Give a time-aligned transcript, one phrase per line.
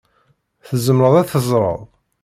[0.67, 1.79] Tzemreḍ ad d-teẓṛeḍ?